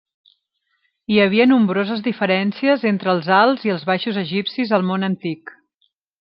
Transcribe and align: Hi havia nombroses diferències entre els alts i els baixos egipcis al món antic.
Hi 1.15 1.19
havia 1.25 1.45
nombroses 1.51 2.01
diferències 2.07 2.87
entre 2.93 3.13
els 3.15 3.29
alts 3.41 3.69
i 3.69 3.75
els 3.75 3.87
baixos 3.93 4.19
egipcis 4.25 4.75
al 4.79 4.89
món 4.89 5.11
antic. 5.11 5.55